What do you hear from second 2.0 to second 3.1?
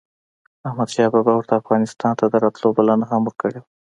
ته دَراتلو بلنه